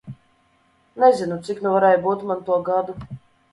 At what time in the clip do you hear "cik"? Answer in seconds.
1.49-1.61